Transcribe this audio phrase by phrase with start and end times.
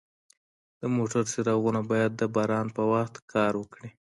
[0.79, 3.89] د موټر څراغونه باید د باران په وخت کار وکړي.